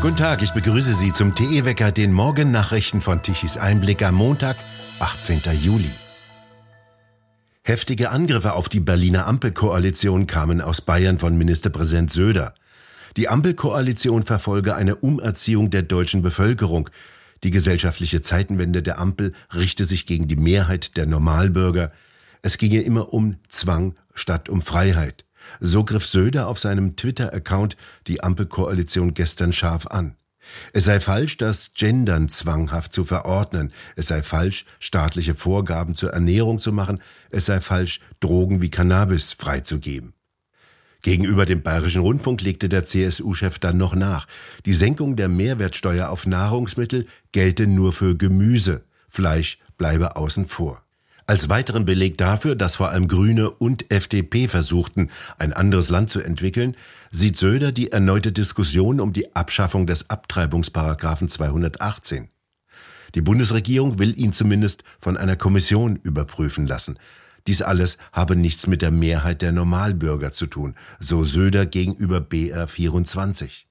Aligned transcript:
Guten 0.00 0.14
Tag, 0.14 0.42
ich 0.42 0.52
begrüße 0.52 0.94
Sie 0.94 1.12
zum 1.12 1.34
TE-Wecker, 1.34 1.90
den 1.90 2.12
Morgennachrichten 2.12 3.00
von 3.00 3.20
Tichys 3.20 3.56
Einblick 3.56 4.00
am 4.04 4.14
Montag, 4.14 4.56
18. 5.00 5.40
Juli. 5.60 5.90
Heftige 7.64 8.10
Angriffe 8.10 8.52
auf 8.52 8.68
die 8.68 8.78
Berliner 8.78 9.26
Ampelkoalition 9.26 10.28
kamen 10.28 10.60
aus 10.60 10.82
Bayern 10.82 11.18
von 11.18 11.36
Ministerpräsident 11.36 12.12
Söder. 12.12 12.54
Die 13.16 13.28
Ampelkoalition 13.28 14.22
verfolge 14.22 14.76
eine 14.76 14.94
Umerziehung 14.94 15.68
der 15.68 15.82
deutschen 15.82 16.22
Bevölkerung. 16.22 16.88
Die 17.42 17.50
gesellschaftliche 17.50 18.22
Zeitenwende 18.22 18.84
der 18.84 19.00
Ampel 19.00 19.32
richte 19.52 19.84
sich 19.84 20.06
gegen 20.06 20.28
die 20.28 20.36
Mehrheit 20.36 20.96
der 20.96 21.06
Normalbürger. 21.06 21.90
Es 22.42 22.56
ginge 22.58 22.82
immer 22.82 23.12
um 23.12 23.34
Zwang 23.48 23.96
statt 24.14 24.48
um 24.48 24.62
Freiheit. 24.62 25.24
So 25.60 25.84
griff 25.84 26.06
Söder 26.06 26.48
auf 26.48 26.58
seinem 26.58 26.96
Twitter-Account 26.96 27.76
die 28.06 28.22
Ampelkoalition 28.22 29.14
gestern 29.14 29.52
scharf 29.52 29.86
an. 29.86 30.16
Es 30.72 30.84
sei 30.84 31.00
falsch, 31.00 31.36
das 31.36 31.74
Gendern 31.74 32.28
zwanghaft 32.28 32.92
zu 32.92 33.04
verordnen. 33.04 33.72
Es 33.96 34.08
sei 34.08 34.22
falsch, 34.22 34.64
staatliche 34.78 35.34
Vorgaben 35.34 35.94
zur 35.94 36.10
Ernährung 36.10 36.60
zu 36.60 36.72
machen. 36.72 37.00
Es 37.30 37.46
sei 37.46 37.60
falsch, 37.60 38.00
Drogen 38.20 38.62
wie 38.62 38.70
Cannabis 38.70 39.32
freizugeben. 39.32 40.14
Gegenüber 41.02 41.46
dem 41.46 41.62
Bayerischen 41.62 42.02
Rundfunk 42.02 42.42
legte 42.42 42.68
der 42.68 42.84
CSU-Chef 42.84 43.58
dann 43.58 43.76
noch 43.76 43.94
nach. 43.94 44.26
Die 44.66 44.72
Senkung 44.72 45.14
der 45.14 45.28
Mehrwertsteuer 45.28 46.08
auf 46.08 46.26
Nahrungsmittel 46.26 47.06
gelte 47.32 47.66
nur 47.66 47.92
für 47.92 48.16
Gemüse. 48.16 48.84
Fleisch 49.08 49.58
bleibe 49.76 50.16
außen 50.16 50.46
vor. 50.46 50.82
Als 51.28 51.50
weiteren 51.50 51.84
Beleg 51.84 52.16
dafür, 52.16 52.56
dass 52.56 52.76
vor 52.76 52.88
allem 52.88 53.06
Grüne 53.06 53.50
und 53.50 53.92
FDP 53.92 54.48
versuchten, 54.48 55.10
ein 55.36 55.52
anderes 55.52 55.90
Land 55.90 56.08
zu 56.08 56.22
entwickeln, 56.22 56.74
sieht 57.12 57.36
Söder 57.36 57.70
die 57.70 57.92
erneute 57.92 58.32
Diskussion 58.32 58.98
um 58.98 59.12
die 59.12 59.36
Abschaffung 59.36 59.86
des 59.86 60.08
Abtreibungsparagraphen 60.08 61.28
218. 61.28 62.30
Die 63.14 63.20
Bundesregierung 63.20 63.98
will 63.98 64.18
ihn 64.18 64.32
zumindest 64.32 64.84
von 64.98 65.18
einer 65.18 65.36
Kommission 65.36 65.96
überprüfen 65.96 66.66
lassen. 66.66 66.98
Dies 67.46 67.60
alles 67.60 67.98
habe 68.10 68.34
nichts 68.34 68.66
mit 68.66 68.80
der 68.80 68.90
Mehrheit 68.90 69.42
der 69.42 69.52
Normalbürger 69.52 70.32
zu 70.32 70.46
tun, 70.46 70.76
so 70.98 71.24
Söder 71.24 71.66
gegenüber 71.66 72.20
BR24. 72.20 73.64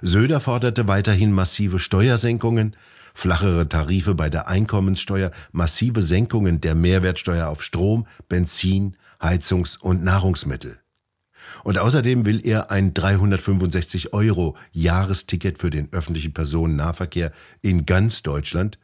Söder 0.00 0.40
forderte 0.40 0.88
weiterhin 0.88 1.30
massive 1.30 1.78
Steuersenkungen, 1.78 2.74
flachere 3.14 3.68
Tarife 3.68 4.14
bei 4.14 4.30
der 4.30 4.48
Einkommenssteuer, 4.48 5.30
massive 5.52 6.02
Senkungen 6.02 6.60
der 6.60 6.74
Mehrwertsteuer 6.74 7.48
auf 7.48 7.62
Strom, 7.62 8.06
Benzin, 8.28 8.96
Heizungs- 9.20 9.78
und 9.78 10.02
Nahrungsmittel. 10.02 10.78
Und 11.64 11.78
außerdem 11.78 12.24
will 12.24 12.40
er 12.44 12.70
ein 12.70 12.94
365 12.94 14.12
Euro 14.12 14.56
Jahresticket 14.72 15.58
für 15.58 15.70
den 15.70 15.92
öffentlichen 15.92 16.32
Personennahverkehr 16.32 17.32
in 17.60 17.86
ganz 17.86 18.22
Deutschland, 18.22 18.78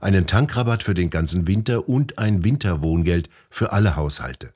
einen 0.00 0.26
Tankrabatt 0.26 0.82
für 0.82 0.94
den 0.94 1.10
ganzen 1.10 1.46
Winter 1.46 1.88
und 1.88 2.18
ein 2.18 2.44
Winterwohngeld 2.44 3.28
für 3.50 3.72
alle 3.72 3.96
Haushalte. 3.96 4.52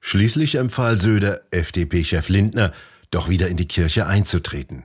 Schließlich 0.00 0.54
empfahl 0.56 0.96
Söder 0.96 1.40
FDP-Chef 1.50 2.28
Lindner, 2.28 2.72
doch 3.10 3.28
wieder 3.28 3.48
in 3.48 3.56
die 3.56 3.68
Kirche 3.68 4.06
einzutreten. 4.06 4.84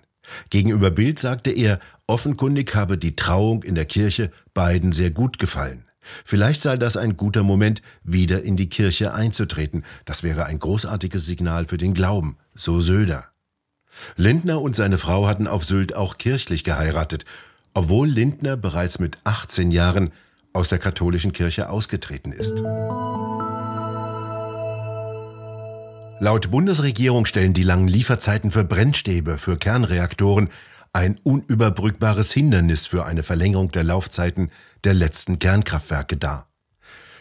Gegenüber 0.49 0.91
Bild 0.91 1.19
sagte 1.19 1.51
er, 1.51 1.79
offenkundig 2.11 2.75
habe 2.75 2.97
die 2.97 3.15
Trauung 3.15 3.63
in 3.63 3.73
der 3.73 3.85
Kirche 3.85 4.31
beiden 4.53 4.91
sehr 4.91 5.11
gut 5.11 5.39
gefallen. 5.39 5.85
Vielleicht 6.01 6.61
sei 6.61 6.75
das 6.75 6.97
ein 6.97 7.15
guter 7.15 7.41
Moment, 7.41 7.81
wieder 8.03 8.43
in 8.43 8.57
die 8.57 8.67
Kirche 8.67 9.13
einzutreten. 9.13 9.85
Das 10.03 10.21
wäre 10.21 10.45
ein 10.45 10.59
großartiges 10.59 11.25
Signal 11.25 11.65
für 11.65 11.77
den 11.77 11.93
Glauben, 11.93 12.37
so 12.53 12.81
Söder. 12.81 13.27
Lindner 14.17 14.61
und 14.61 14.75
seine 14.75 14.97
Frau 14.97 15.25
hatten 15.25 15.47
auf 15.47 15.63
Sylt 15.63 15.95
auch 15.95 16.17
kirchlich 16.17 16.65
geheiratet, 16.65 17.23
obwohl 17.73 18.09
Lindner 18.09 18.57
bereits 18.57 18.99
mit 18.99 19.17
18 19.23 19.71
Jahren 19.71 20.11
aus 20.51 20.67
der 20.67 20.79
katholischen 20.79 21.31
Kirche 21.31 21.69
ausgetreten 21.69 22.33
ist. 22.33 22.61
Laut 26.19 26.51
Bundesregierung 26.51 27.25
stellen 27.25 27.53
die 27.53 27.63
langen 27.63 27.87
Lieferzeiten 27.87 28.51
für 28.51 28.65
Brennstäbe 28.65 29.37
für 29.37 29.57
Kernreaktoren 29.57 30.49
ein 30.93 31.19
unüberbrückbares 31.23 32.31
Hindernis 32.31 32.87
für 32.87 33.05
eine 33.05 33.23
Verlängerung 33.23 33.71
der 33.71 33.83
Laufzeiten 33.83 34.51
der 34.83 34.93
letzten 34.93 35.39
Kernkraftwerke 35.39 36.17
dar. 36.17 36.47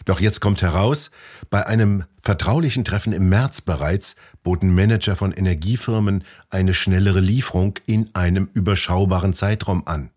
Doch 0.05 0.19
jetzt 0.19 0.41
kommt 0.41 0.61
heraus, 0.61 1.11
bei 1.49 1.65
einem 1.67 2.05
vertraulichen 2.21 2.83
Treffen 2.83 3.13
im 3.13 3.29
März 3.29 3.61
bereits 3.61 4.15
boten 4.43 4.73
Manager 4.73 5.15
von 5.15 5.31
Energiefirmen 5.31 6.23
eine 6.49 6.73
schnellere 6.73 7.19
Lieferung 7.19 7.75
in 7.85 8.09
einem 8.13 8.49
überschaubaren 8.53 9.33
Zeitraum 9.33 9.83
an. 9.85 10.09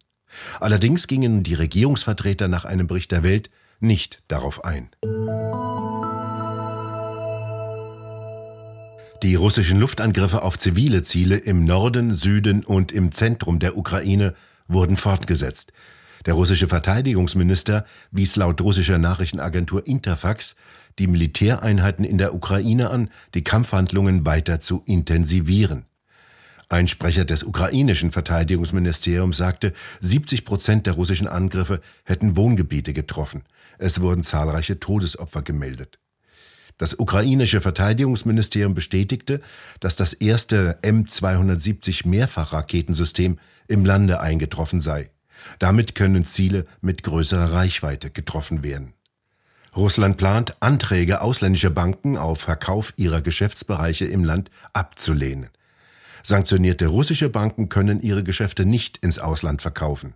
Allerdings 0.60 1.06
gingen 1.06 1.42
die 1.42 1.54
Regierungsvertreter 1.54 2.48
nach 2.48 2.64
einem 2.64 2.86
Bericht 2.86 3.12
der 3.12 3.22
Welt 3.22 3.50
nicht 3.80 4.22
darauf 4.28 4.64
ein. 4.64 4.88
Die 9.24 9.36
russischen 9.36 9.80
Luftangriffe 9.80 10.42
auf 10.42 10.58
zivile 10.58 11.00
Ziele 11.00 11.38
im 11.38 11.64
Norden, 11.64 12.14
Süden 12.14 12.62
und 12.62 12.92
im 12.92 13.10
Zentrum 13.10 13.58
der 13.58 13.78
Ukraine 13.78 14.34
wurden 14.68 14.98
fortgesetzt. 14.98 15.72
Der 16.26 16.34
russische 16.34 16.68
Verteidigungsminister 16.68 17.86
wies 18.10 18.36
laut 18.36 18.60
russischer 18.60 18.98
Nachrichtenagentur 18.98 19.86
Interfax 19.86 20.56
die 20.98 21.06
Militäreinheiten 21.06 22.04
in 22.04 22.18
der 22.18 22.34
Ukraine 22.34 22.90
an, 22.90 23.08
die 23.32 23.42
Kampfhandlungen 23.42 24.26
weiter 24.26 24.60
zu 24.60 24.82
intensivieren. 24.84 25.86
Ein 26.68 26.86
Sprecher 26.86 27.24
des 27.24 27.44
ukrainischen 27.44 28.12
Verteidigungsministeriums 28.12 29.38
sagte, 29.38 29.72
70 30.02 30.44
Prozent 30.44 30.84
der 30.84 30.92
russischen 30.92 31.28
Angriffe 31.28 31.80
hätten 32.04 32.36
Wohngebiete 32.36 32.92
getroffen. 32.92 33.44
Es 33.78 34.02
wurden 34.02 34.22
zahlreiche 34.22 34.80
Todesopfer 34.80 35.40
gemeldet. 35.40 35.98
Das 36.76 36.98
ukrainische 36.98 37.60
Verteidigungsministerium 37.60 38.74
bestätigte, 38.74 39.40
dass 39.80 39.96
das 39.96 40.12
erste 40.12 40.78
M270 40.82 42.08
Mehrfachraketensystem 42.08 43.38
im 43.68 43.84
Lande 43.84 44.20
eingetroffen 44.20 44.80
sei. 44.80 45.10
Damit 45.58 45.94
können 45.94 46.24
Ziele 46.24 46.64
mit 46.80 47.02
größerer 47.02 47.52
Reichweite 47.52 48.10
getroffen 48.10 48.62
werden. 48.62 48.94
Russland 49.76 50.16
plant, 50.16 50.54
Anträge 50.60 51.20
ausländischer 51.20 51.70
Banken 51.70 52.16
auf 52.16 52.40
Verkauf 52.40 52.92
ihrer 52.96 53.22
Geschäftsbereiche 53.22 54.04
im 54.04 54.24
Land 54.24 54.50
abzulehnen. 54.72 55.50
Sanktionierte 56.22 56.86
russische 56.86 57.28
Banken 57.28 57.68
können 57.68 58.00
ihre 58.00 58.22
Geschäfte 58.22 58.64
nicht 58.64 58.98
ins 58.98 59.18
Ausland 59.18 59.62
verkaufen. 59.62 60.14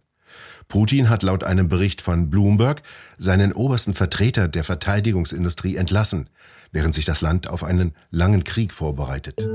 Putin 0.68 1.08
hat 1.08 1.22
laut 1.22 1.44
einem 1.44 1.68
Bericht 1.68 2.02
von 2.02 2.30
Bloomberg 2.30 2.82
seinen 3.18 3.52
obersten 3.52 3.94
Vertreter 3.94 4.48
der 4.48 4.64
Verteidigungsindustrie 4.64 5.76
entlassen, 5.76 6.28
während 6.72 6.94
sich 6.94 7.04
das 7.04 7.20
Land 7.20 7.48
auf 7.48 7.64
einen 7.64 7.94
langen 8.10 8.44
Krieg 8.44 8.72
vorbereitet. 8.72 9.46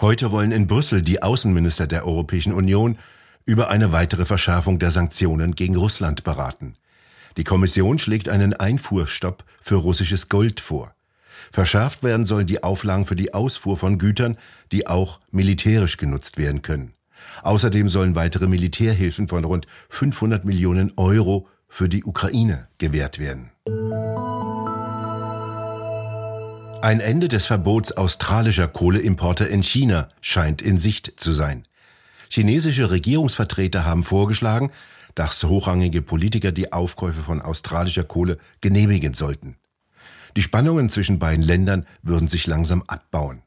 Heute 0.00 0.30
wollen 0.30 0.52
in 0.52 0.66
Brüssel 0.66 1.00
die 1.00 1.22
Außenminister 1.22 1.86
der 1.86 2.06
Europäischen 2.06 2.52
Union 2.52 2.98
über 3.46 3.70
eine 3.70 3.92
weitere 3.92 4.24
Verschärfung 4.24 4.78
der 4.78 4.90
Sanktionen 4.90 5.54
gegen 5.54 5.76
Russland 5.76 6.24
beraten. 6.24 6.74
Die 7.36 7.44
Kommission 7.44 7.98
schlägt 7.98 8.28
einen 8.28 8.54
Einfuhrstopp 8.54 9.44
für 9.60 9.76
russisches 9.76 10.28
Gold 10.28 10.60
vor. 10.60 10.95
Verschärft 11.52 12.02
werden 12.02 12.26
sollen 12.26 12.46
die 12.46 12.62
Auflagen 12.62 13.04
für 13.04 13.16
die 13.16 13.34
Ausfuhr 13.34 13.76
von 13.76 13.98
Gütern, 13.98 14.36
die 14.72 14.86
auch 14.86 15.20
militärisch 15.30 15.96
genutzt 15.96 16.38
werden 16.38 16.62
können. 16.62 16.92
Außerdem 17.42 17.88
sollen 17.88 18.14
weitere 18.14 18.46
Militärhilfen 18.46 19.28
von 19.28 19.44
rund 19.44 19.66
500 19.88 20.44
Millionen 20.44 20.92
Euro 20.96 21.48
für 21.68 21.88
die 21.88 22.04
Ukraine 22.04 22.68
gewährt 22.78 23.18
werden. 23.18 23.50
Ein 26.82 27.00
Ende 27.00 27.28
des 27.28 27.46
Verbots 27.46 27.92
australischer 27.92 28.68
Kohleimporte 28.68 29.44
in 29.44 29.62
China 29.62 30.08
scheint 30.20 30.62
in 30.62 30.78
Sicht 30.78 31.14
zu 31.16 31.32
sein. 31.32 31.66
Chinesische 32.30 32.90
Regierungsvertreter 32.90 33.84
haben 33.84 34.02
vorgeschlagen, 34.02 34.70
dass 35.14 35.42
hochrangige 35.44 36.02
Politiker 36.02 36.52
die 36.52 36.72
Aufkäufe 36.72 37.22
von 37.22 37.40
australischer 37.40 38.04
Kohle 38.04 38.38
genehmigen 38.60 39.14
sollten. 39.14 39.56
Die 40.36 40.42
Spannungen 40.42 40.90
zwischen 40.90 41.18
beiden 41.18 41.42
Ländern 41.42 41.86
würden 42.02 42.28
sich 42.28 42.46
langsam 42.46 42.82
abbauen. 42.86 43.42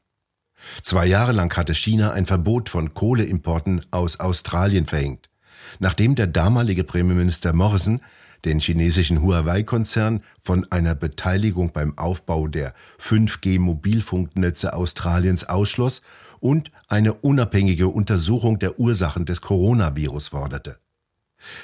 Zwei 0.82 1.06
Jahre 1.06 1.32
lang 1.32 1.56
hatte 1.56 1.74
China 1.74 2.10
ein 2.12 2.26
Verbot 2.26 2.68
von 2.68 2.92
Kohleimporten 2.92 3.82
aus 3.92 4.18
Australien 4.18 4.86
verhängt. 4.86 5.30
Nachdem 5.78 6.16
der 6.16 6.26
damalige 6.26 6.82
Premierminister 6.84 7.52
Morrison 7.52 8.00
den 8.44 8.58
chinesischen 8.58 9.22
Huawei-Konzern 9.22 10.22
von 10.40 10.66
einer 10.70 10.94
Beteiligung 10.94 11.72
beim 11.72 11.96
Aufbau 11.96 12.48
der 12.48 12.74
5G-Mobilfunknetze 12.98 14.72
Australiens 14.72 15.48
ausschloss 15.48 16.02
und 16.40 16.70
eine 16.88 17.14
unabhängige 17.14 17.88
Untersuchung 17.88 18.58
der 18.58 18.80
Ursachen 18.80 19.26
des 19.26 19.42
Coronavirus 19.42 20.28
forderte. 20.28 20.78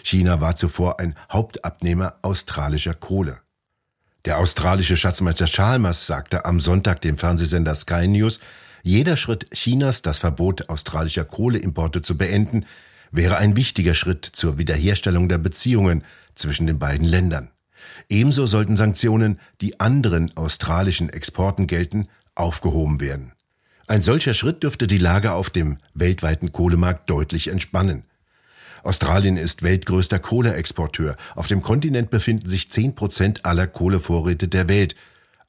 China 0.02 0.40
war 0.40 0.55
zuvor 0.55 1.00
ein 1.00 1.14
Hauptabnehmer 1.31 2.14
australischer 2.23 2.94
Kohle. 2.94 3.40
Der 4.26 4.38
australische 4.38 4.96
Schatzmeister 4.96 5.46
Chalmers 5.46 6.08
sagte 6.08 6.46
am 6.46 6.58
Sonntag 6.58 7.00
dem 7.00 7.17
Fernsehsender 7.17 7.76
Sky 7.76 8.08
News, 8.08 8.40
Jeder 8.82 9.17
Schritt 9.17 9.52
Chinas, 9.52 10.02
das 10.02 10.19
Verbot 10.19 10.69
australischer 10.69 11.25
Kohleimporte 11.25 12.02
zu 12.02 12.17
beenden, 12.17 12.67
wäre 13.12 13.37
ein 13.37 13.56
wichtiger 13.56 13.94
Schritt 13.94 14.28
zur 14.32 14.58
Wiederherstellung 14.58 15.28
der 15.28 15.38
Beziehungen 15.38 16.02
zwischen 16.34 16.67
den 16.67 16.81
beiden 16.81 17.06
Ländern. 17.06 17.52
Ebenso 18.08 18.46
sollten 18.46 18.76
Sanktionen, 18.76 19.38
die 19.61 19.78
anderen 19.78 20.37
australischen 20.37 21.08
Exporten 21.08 21.69
gelten, 21.69 22.08
aufgehoben 22.34 22.99
werden. 22.99 23.32
Ein 23.87 24.02
solcher 24.02 24.34
Schritt 24.34 24.64
dürfte 24.64 24.88
die 24.88 24.99
Lage 24.99 25.34
auf 25.34 25.50
dem 25.50 25.78
weltweiten 25.94 26.50
Kohlemarkt 26.50 27.08
deutlich 27.08 27.46
entspannen. 27.46 28.02
Australien 28.87 29.37
ist 29.37 29.65
weltgrößter 29.65 30.21
Kohleexporteur. 30.21 31.17
Auf 31.35 31.49
dem 31.49 31.61
Kontinent 31.61 32.11
befinden 32.11 32.47
sich 32.47 32.71
10 32.71 32.94
Prozent 32.94 33.44
aller 33.44 33.67
Kohlevorräte 33.67 34.47
der 34.47 34.69
Welt. 34.69 34.94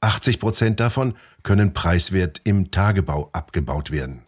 80 0.02 0.40
Prozent 0.40 0.80
davon 0.80 1.14
können 1.44 1.72
preiswert 1.74 2.42
im 2.46 2.72
Tagebau 2.72 3.30
abgebaut 3.34 3.92
werden. 3.92 4.24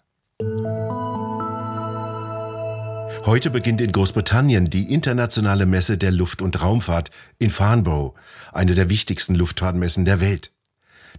Heute 3.26 3.50
beginnt 3.50 3.82
in 3.82 3.92
Großbritannien 3.92 4.70
die 4.70 4.94
internationale 4.94 5.66
Messe 5.66 5.98
der 5.98 6.12
Luft- 6.12 6.44
und 6.44 6.62
Raumfahrt 6.62 7.10
in 7.40 7.50
Farnborough, 7.50 8.14
eine 8.54 8.76
der 8.76 8.90
wichtigsten 8.90 9.34
Luftfahrtmessen 9.34 10.06
der 10.06 10.20
Welt. 10.20 10.52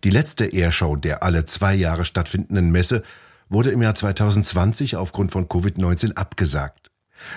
Die 0.05 0.11
letzte 0.11 0.47
Airshow 0.47 0.95
der 0.95 1.25
alle 1.25 1.45
zwei 1.45 1.75
Jahre 1.75 2.05
stattfindenden 2.05 2.71
Messe 2.71 3.03
wurde 3.49 3.71
im 3.71 3.83
Jahr 3.83 3.97
2020 3.97 4.97
aufgrund 4.97 5.33
von 5.33 5.47
Covid-19 5.49 6.15
abgesagt. 6.15 6.90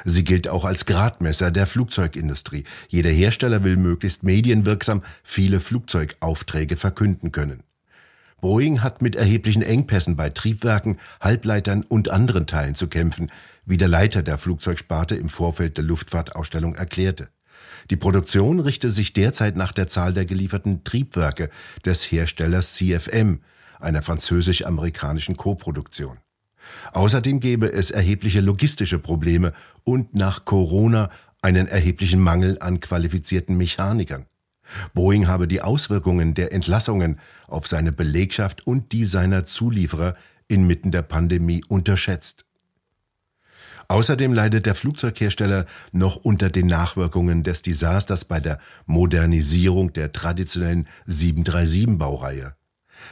Sie 0.05 0.23
gilt 0.23 0.47
auch 0.47 0.65
als 0.65 0.85
Gradmesser 0.85 1.51
der 1.51 1.67
Flugzeugindustrie. 1.67 2.63
Jeder 2.87 3.09
Hersteller 3.09 3.63
will 3.63 3.77
möglichst 3.77 4.23
medienwirksam 4.23 5.03
viele 5.23 5.59
Flugzeugaufträge 5.59 6.77
verkünden 6.77 7.31
können. 7.31 7.63
Boeing 8.41 8.83
hat 8.83 9.01
mit 9.01 9.15
erheblichen 9.15 9.61
Engpässen 9.61 10.17
bei 10.17 10.29
Triebwerken, 10.29 10.97
Halbleitern 11.21 11.83
und 11.87 12.09
anderen 12.09 12.45
Teilen 12.45 12.75
zu 12.75 12.87
kämpfen, 12.87 13.31
wie 13.65 13.77
der 13.77 13.87
Leiter 13.87 14.21
der 14.21 14.37
Flugzeugsparte 14.37 15.15
im 15.15 15.29
Vorfeld 15.29 15.77
der 15.77 15.85
Luftfahrtausstellung 15.85 16.75
erklärte. 16.75 17.29
Die 17.89 17.95
Produktion 17.95 18.59
richte 18.59 18.91
sich 18.91 19.13
derzeit 19.13 19.55
nach 19.55 19.71
der 19.71 19.87
Zahl 19.87 20.13
der 20.13 20.25
gelieferten 20.25 20.83
Triebwerke 20.83 21.49
des 21.85 22.03
Herstellers 22.11 22.75
CFM, 22.75 23.39
einer 23.79 24.01
französisch-amerikanischen 24.01 25.37
Koproduktion. 25.37 26.17
Außerdem 26.93 27.39
gäbe 27.39 27.71
es 27.71 27.91
erhebliche 27.91 28.41
logistische 28.41 28.99
Probleme 28.99 29.53
und 29.83 30.15
nach 30.15 30.45
Corona 30.45 31.09
einen 31.41 31.67
erheblichen 31.67 32.19
Mangel 32.19 32.57
an 32.59 32.79
qualifizierten 32.79 33.57
Mechanikern. 33.57 34.25
Boeing 34.93 35.27
habe 35.27 35.47
die 35.47 35.61
Auswirkungen 35.61 36.33
der 36.33 36.53
Entlassungen 36.53 37.19
auf 37.47 37.67
seine 37.67 37.91
Belegschaft 37.91 38.65
und 38.65 38.91
die 38.91 39.05
seiner 39.05 39.45
Zulieferer 39.45 40.15
inmitten 40.47 40.91
der 40.91 41.01
Pandemie 41.01 41.63
unterschätzt. 41.67 42.45
Außerdem 43.89 44.33
leidet 44.33 44.65
der 44.65 44.75
Flugzeughersteller 44.75 45.65
noch 45.91 46.15
unter 46.15 46.49
den 46.49 46.67
Nachwirkungen 46.67 47.43
des 47.43 47.61
Desasters 47.61 48.25
bei 48.25 48.39
der 48.39 48.59
Modernisierung 48.85 49.91
der 49.93 50.11
traditionellen 50.13 50.87
737-Baureihe. 51.07 52.55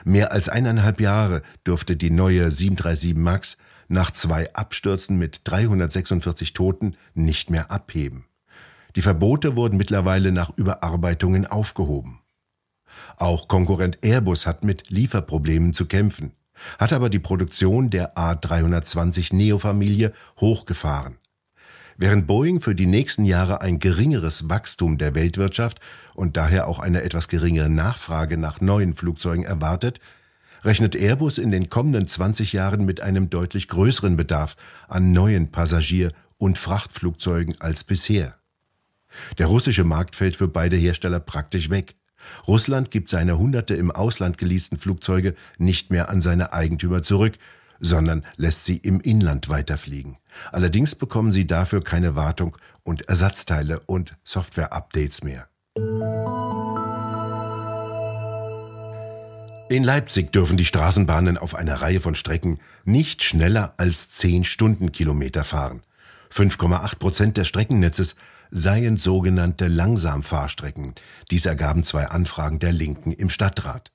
Mehr 0.03 0.31
als 0.31 0.49
eineinhalb 0.49 1.01
Jahre 1.01 1.41
durfte 1.63 1.95
die 1.95 2.11
neue 2.11 2.51
737 2.51 3.15
MAX 3.15 3.57
nach 3.87 4.11
zwei 4.11 4.53
Abstürzen 4.53 5.17
mit 5.17 5.41
346 5.43 6.53
Toten 6.53 6.95
nicht 7.13 7.49
mehr 7.49 7.71
abheben. 7.71 8.25
Die 8.95 9.01
Verbote 9.01 9.55
wurden 9.55 9.77
mittlerweile 9.77 10.31
nach 10.31 10.55
Überarbeitungen 10.57 11.45
aufgehoben. 11.45 12.19
Auch 13.17 13.47
Konkurrent 13.47 13.99
Airbus 14.03 14.47
hat 14.47 14.63
mit 14.63 14.89
Lieferproblemen 14.89 15.73
zu 15.73 15.85
kämpfen, 15.85 16.33
hat 16.77 16.93
aber 16.93 17.09
die 17.09 17.19
Produktion 17.19 17.89
der 17.89 18.17
A320 18.17 19.35
Neo-Familie 19.35 20.11
hochgefahren. 20.39 21.17
Während 22.01 22.25
Boeing 22.25 22.61
für 22.61 22.73
die 22.73 22.87
nächsten 22.87 23.25
Jahre 23.25 23.61
ein 23.61 23.77
geringeres 23.77 24.49
Wachstum 24.49 24.97
der 24.97 25.13
Weltwirtschaft 25.13 25.79
und 26.15 26.35
daher 26.35 26.67
auch 26.67 26.79
eine 26.79 27.03
etwas 27.03 27.27
geringere 27.27 27.69
Nachfrage 27.69 28.37
nach 28.37 28.59
neuen 28.59 28.95
Flugzeugen 28.95 29.45
erwartet, 29.45 29.99
rechnet 30.63 30.95
Airbus 30.95 31.37
in 31.37 31.51
den 31.51 31.69
kommenden 31.69 32.07
20 32.07 32.53
Jahren 32.53 32.85
mit 32.85 33.01
einem 33.01 33.29
deutlich 33.29 33.67
größeren 33.67 34.15
Bedarf 34.15 34.55
an 34.87 35.11
neuen 35.11 35.51
Passagier- 35.51 36.11
und 36.39 36.57
Frachtflugzeugen 36.57 37.61
als 37.61 37.83
bisher. 37.83 38.33
Der 39.37 39.45
russische 39.45 39.83
Markt 39.83 40.15
fällt 40.15 40.35
für 40.35 40.47
beide 40.47 40.77
Hersteller 40.77 41.19
praktisch 41.19 41.69
weg. 41.69 41.93
Russland 42.47 42.89
gibt 42.89 43.09
seine 43.09 43.37
hunderte 43.37 43.75
im 43.75 43.91
Ausland 43.91 44.39
geleasten 44.39 44.79
Flugzeuge 44.79 45.35
nicht 45.59 45.91
mehr 45.91 46.09
an 46.09 46.19
seine 46.19 46.51
Eigentümer 46.51 47.03
zurück, 47.03 47.33
sondern 47.81 48.23
lässt 48.37 48.63
sie 48.63 48.77
im 48.77 49.01
Inland 49.01 49.49
weiterfliegen. 49.49 50.17
Allerdings 50.51 50.95
bekommen 50.95 51.33
sie 51.33 51.45
dafür 51.45 51.83
keine 51.83 52.15
Wartung 52.15 52.55
und 52.83 53.09
Ersatzteile 53.09 53.81
und 53.81 54.13
Software-Updates 54.23 55.23
mehr. 55.23 55.47
In 59.69 59.83
Leipzig 59.83 60.31
dürfen 60.31 60.57
die 60.57 60.65
Straßenbahnen 60.65 61.37
auf 61.37 61.55
einer 61.55 61.75
Reihe 61.75 62.01
von 62.01 62.13
Strecken 62.13 62.59
nicht 62.83 63.23
schneller 63.23 63.73
als 63.77 64.09
10 64.09 64.43
Stundenkilometer 64.43 65.43
fahren. 65.43 65.81
5,8 66.29 66.99
Prozent 66.99 67.37
des 67.37 67.47
Streckennetzes 67.47 68.15
seien 68.49 68.97
sogenannte 68.97 69.67
Langsamfahrstrecken. 69.67 70.95
Dies 71.31 71.45
ergaben 71.45 71.83
zwei 71.83 72.07
Anfragen 72.07 72.59
der 72.59 72.73
Linken 72.73 73.13
im 73.13 73.29
Stadtrat. 73.29 73.91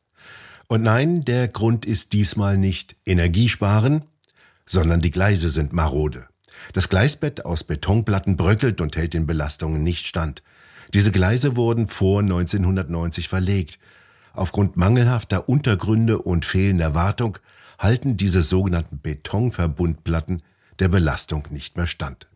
Und 0.68 0.82
nein, 0.82 1.24
der 1.24 1.48
Grund 1.48 1.84
ist 1.84 2.12
diesmal 2.12 2.56
nicht 2.56 2.96
Energiesparen, 3.06 4.02
sondern 4.64 5.00
die 5.00 5.12
Gleise 5.12 5.48
sind 5.48 5.72
marode. 5.72 6.26
Das 6.72 6.88
Gleisbett 6.88 7.44
aus 7.44 7.64
Betonplatten 7.64 8.36
bröckelt 8.36 8.80
und 8.80 8.96
hält 8.96 9.14
den 9.14 9.26
Belastungen 9.26 9.82
nicht 9.82 10.06
stand. 10.06 10.42
Diese 10.92 11.12
Gleise 11.12 11.56
wurden 11.56 11.86
vor 11.86 12.20
1990 12.20 13.28
verlegt. 13.28 13.78
Aufgrund 14.32 14.76
mangelhafter 14.76 15.48
Untergründe 15.48 16.18
und 16.18 16.44
fehlender 16.44 16.94
Wartung 16.94 17.38
halten 17.78 18.16
diese 18.16 18.42
sogenannten 18.42 19.00
Betonverbundplatten 19.00 20.42
der 20.78 20.88
Belastung 20.88 21.44
nicht 21.50 21.76
mehr 21.76 21.86
stand. 21.86 22.26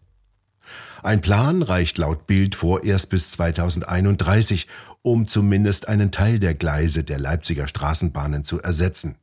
Ein 1.02 1.20
Plan 1.20 1.62
reicht 1.62 1.98
laut 1.98 2.26
Bild 2.26 2.54
vorerst 2.54 3.08
bis 3.10 3.32
2031, 3.32 4.66
um 5.02 5.26
zumindest 5.26 5.88
einen 5.88 6.10
Teil 6.10 6.38
der 6.38 6.54
Gleise 6.54 7.04
der 7.04 7.18
Leipziger 7.18 7.66
Straßenbahnen 7.66 8.44
zu 8.44 8.60
ersetzen. 8.60 9.16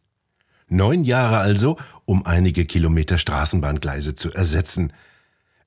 Neun 0.70 1.04
Jahre 1.04 1.38
also, 1.38 1.78
um 2.06 2.26
einige 2.26 2.66
Kilometer 2.66 3.18
Straßenbahngleise 3.18 4.16
zu 4.16 4.34
ersetzen. 4.34 4.92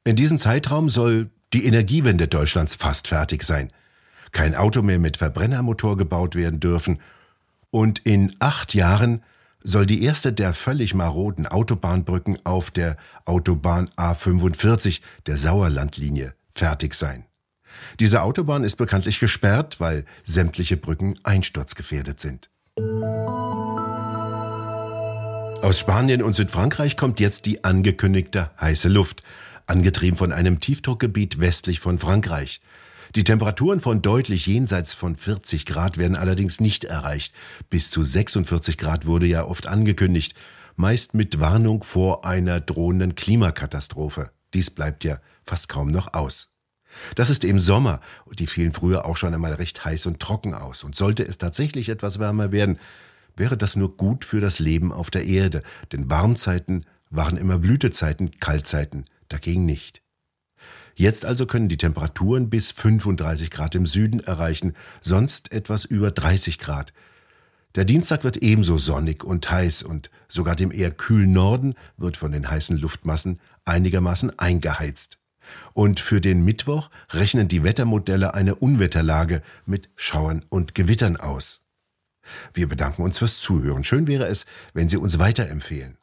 In 0.05 0.17
diesem 0.17 0.39
Zeitraum 0.39 0.89
soll 0.89 1.31
die 1.53 1.65
Energiewende 1.65 2.29
Deutschlands 2.29 2.75
fast 2.75 3.09
fertig 3.09 3.43
sein. 3.43 3.69
Kein 4.33 4.55
Auto 4.55 4.83
mehr 4.83 4.99
mit 4.99 5.17
Verbrennermotor 5.17 5.97
gebaut 5.97 6.35
werden 6.35 6.61
dürfen. 6.61 7.01
Und 7.71 8.01
in 8.01 8.33
acht 8.41 8.75
Jahren 8.75 9.23
soll 9.63 9.87
die 9.87 10.03
erste 10.03 10.33
der 10.33 10.53
völlig 10.53 10.95
maroden 10.95 11.47
Autobahnbrücken 11.47 12.39
auf 12.45 12.71
der 12.71 12.97
Autobahn 13.25 13.89
A45 13.97 15.01
der 15.27 15.37
Sauerlandlinie 15.37 16.35
fertig 16.49 16.95
sein. 16.95 17.25
Diese 17.99 18.23
Autobahn 18.23 18.65
ist 18.65 18.77
bekanntlich 18.77 19.21
gesperrt, 19.21 19.81
weil 19.81 20.05
sämtliche 20.25 20.77
Brücken 20.77 21.19
einsturzgefährdet 21.23 22.21
sind. 22.21 22.51
Aus 25.63 25.79
Spanien 25.79 26.23
und 26.23 26.35
Südfrankreich 26.35 26.97
kommt 26.97 27.21
jetzt 27.21 27.47
die 27.47 27.65
angekündigte 27.65 28.51
heiße 28.61 28.89
Luft, 28.89 29.23
angetrieben 29.67 30.17
von 30.17 30.33
einem 30.33 30.59
Tiefdruckgebiet 30.59 31.39
westlich 31.39 31.81
von 31.81 31.99
Frankreich. 31.99 32.61
Die 33.17 33.25
Temperaturen 33.25 33.81
von 33.81 34.03
deutlich 34.03 34.47
jenseits 34.47 34.95
von 34.95 35.17
40 35.17 35.67
Grad 35.67 35.99
werden 35.99 36.17
allerdings 36.17 36.61
nicht 36.61 36.85
erreicht. 36.85 37.35
Bis 37.69 37.91
zu 37.91 38.05
46 38.05 38.79
Grad 38.79 39.05
wurde 39.05 39.27
ja 39.27 39.45
oft 39.45 39.67
angekündigt, 39.67 40.35
meist 40.77 41.15
mit 41.15 41.41
Warnung 41.41 41.83
vor 41.83 42.25
einer 42.25 42.61
drohenden 42.61 43.17
Klimakatastrophe. 43.17 44.31
Dies 44.55 44.71
bleibt 44.71 45.03
ja 45.03 45.21
fast 45.45 45.69
kaum 45.69 45.91
noch 45.91 46.15
aus. 46.15 46.51
Das 47.17 47.31
ist 47.31 47.45
im 47.45 47.59
Sommer 47.59 48.01
und 48.27 48.39
die 48.39 48.47
fielen 48.47 48.73
früher 48.73 49.05
auch 49.05 49.17
schon 49.17 49.35
einmal 49.35 49.55
recht 49.55 49.85
heiß 49.85 50.07
und 50.07 50.21
trocken 50.21 50.55
aus. 50.55 50.85
Und 50.85 50.95
sollte 50.95 51.27
es 51.27 51.39
tatsächlich 51.39 51.89
etwas 51.89 52.21
wärmer 52.21 52.53
werden, 52.53 52.79
wäre 53.37 53.57
das 53.57 53.75
nur 53.75 53.97
gut 53.97 54.25
für 54.25 54.41
das 54.41 54.61
Leben 54.61 54.93
auf 54.93 55.11
der 55.11 55.25
Erde, 55.25 55.63
denn 55.93 56.11
Warmzeiten 56.11 56.85
waren 57.11 57.37
immer 57.37 57.59
Blütezeiten, 57.59 58.31
Kaltzeiten 58.39 59.07
dagegen 59.29 59.65
nicht. 59.65 60.03
Jetzt 60.95 61.25
also 61.25 61.47
können 61.47 61.69
die 61.69 61.77
Temperaturen 61.77 62.51
bis 62.51 62.73
35 62.73 63.51
Grad 63.51 63.75
im 63.75 63.87
Süden 63.87 64.21
erreichen, 64.21 64.75
sonst 65.01 65.53
etwas 65.53 65.85
über 65.85 66.11
30 66.11 66.59
Grad. 66.59 66.93
Der 67.77 67.85
Dienstag 67.85 68.25
wird 68.25 68.39
ebenso 68.39 68.79
sonnig 68.79 69.23
und 69.23 69.49
heiß 69.51 69.83
und 69.83 70.11
sogar 70.29 70.57
dem 70.57 70.73
eher 70.73 70.91
kühlen 70.91 71.33
Norden 71.33 71.75
wird 71.97 72.17
von 72.17 72.33
den 72.33 72.51
heißen 72.51 72.77
Luftmassen 72.77 73.39
einigermaßen 73.65 74.39
eingeheizt. 74.39 75.19
Und 75.73 76.01
für 76.01 76.21
den 76.21 76.45
Mittwoch 76.45 76.91
rechnen 77.11 77.49
die 77.49 77.63
Wettermodelle 77.63 78.35
eine 78.35 78.57
Unwetterlage 78.57 79.43
mit 79.67 79.89
Schauern 79.97 80.45
und 80.49 80.75
Gewittern 80.75 81.17
aus. 81.17 81.63
Wir 82.53 82.69
bedanken 82.69 83.03
uns 83.03 83.19
fürs 83.19 83.41
Zuhören. 83.41 83.85
Schön 83.85 84.07
wäre 84.07 84.27
es, 84.27 84.47
wenn 84.75 84.89
Sie 84.89 84.97
uns 84.97 85.19
weiterempfehlen. 85.19 85.97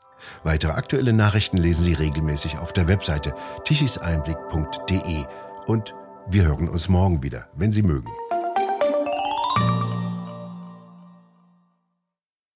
Weitere 0.43 0.71
aktuelle 0.71 1.13
Nachrichten 1.13 1.57
lesen 1.57 1.83
Sie 1.83 1.93
regelmäßig 1.93 2.57
auf 2.57 2.73
der 2.73 2.87
Webseite 2.87 3.33
tichiseinblick.de 3.65 5.25
und 5.65 5.93
wir 6.27 6.45
hören 6.45 6.69
uns 6.69 6.89
morgen 6.89 7.23
wieder, 7.23 7.47
wenn 7.55 7.71
Sie 7.71 7.83
mögen. 7.83 8.11